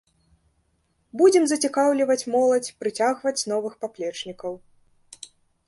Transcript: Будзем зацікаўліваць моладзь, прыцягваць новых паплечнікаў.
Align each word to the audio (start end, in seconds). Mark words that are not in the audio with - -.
Будзем 1.21 1.43
зацікаўліваць 1.51 2.25
моладзь, 2.37 2.71
прыцягваць 2.81 3.37
новых 3.55 3.73
паплечнікаў. 3.85 4.53